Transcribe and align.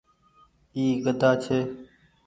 اي 0.75 0.83
گھدآ 1.03 1.31
ڇي۔ 1.43 1.57